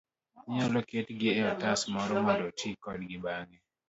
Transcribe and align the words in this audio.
inyalo 0.47 0.79
ketgi 0.89 1.29
e 1.39 1.41
otas 1.51 1.81
moro 1.93 2.13
mondo 2.25 2.43
oti 2.51 2.69
kodgi 2.83 3.17
bang'e. 3.23 3.57